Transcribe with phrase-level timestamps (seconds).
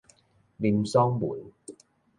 [0.57, 1.43] 林爽文